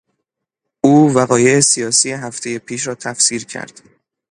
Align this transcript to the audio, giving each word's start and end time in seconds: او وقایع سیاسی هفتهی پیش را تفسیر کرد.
او 0.81 1.13
وقایع 1.13 1.59
سیاسی 1.59 2.11
هفتهی 2.11 2.59
پیش 2.59 2.87
را 2.87 2.95
تفسیر 2.95 3.45
کرد. 3.45 3.81